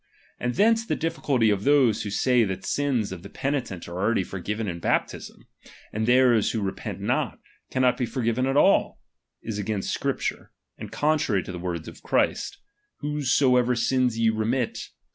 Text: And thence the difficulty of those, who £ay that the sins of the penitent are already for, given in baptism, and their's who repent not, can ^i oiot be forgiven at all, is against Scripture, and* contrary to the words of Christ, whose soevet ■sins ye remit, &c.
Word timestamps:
And 0.39 0.55
thence 0.55 0.83
the 0.83 0.95
difficulty 0.95 1.51
of 1.51 1.63
those, 1.63 2.01
who 2.01 2.09
£ay 2.09 2.43
that 2.47 2.61
the 2.63 2.67
sins 2.67 3.11
of 3.11 3.21
the 3.21 3.29
penitent 3.29 3.87
are 3.87 3.99
already 3.99 4.23
for, 4.23 4.39
given 4.39 4.67
in 4.67 4.79
baptism, 4.79 5.45
and 5.93 6.07
their's 6.07 6.53
who 6.53 6.61
repent 6.63 6.99
not, 6.99 7.37
can 7.69 7.83
^i 7.83 7.91
oiot 7.93 7.97
be 7.97 8.07
forgiven 8.07 8.47
at 8.47 8.57
all, 8.57 8.99
is 9.43 9.59
against 9.59 9.93
Scripture, 9.93 10.53
and* 10.75 10.91
contrary 10.91 11.43
to 11.43 11.51
the 11.51 11.59
words 11.59 11.87
of 11.87 12.01
Christ, 12.01 12.57
whose 13.01 13.29
soevet 13.29 13.67
■sins 13.77 14.17
ye 14.17 14.31
remit, 14.31 14.75
&c. 14.77 14.87